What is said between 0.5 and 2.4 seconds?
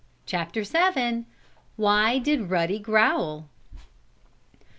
VII WHY